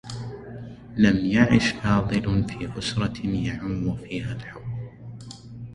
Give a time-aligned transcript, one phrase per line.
[0.97, 4.87] لم يعِش فاضل في أسرة يعمّ فيها الحبّ.